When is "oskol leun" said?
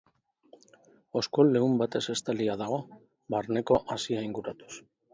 1.21-1.77